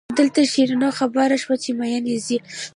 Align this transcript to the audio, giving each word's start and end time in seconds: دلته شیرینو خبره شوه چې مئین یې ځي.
دلته 0.19 0.41
شیرینو 0.51 0.89
خبره 0.99 1.37
شوه 1.43 1.55
چې 1.63 1.69
مئین 1.79 2.03
یې 2.11 2.17
ځي. 2.27 2.37